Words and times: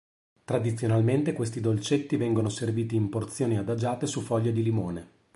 Tradizionalmente 0.43 1.31
questi 1.31 1.61
dolcetti 1.61 2.15
vengono 2.17 2.49
serviti 2.49 2.95
in 2.95 3.09
porzioni 3.09 3.59
adagiate 3.59 4.07
su 4.07 4.21
foglie 4.21 4.51
di 4.51 4.63
limone. 4.63 5.07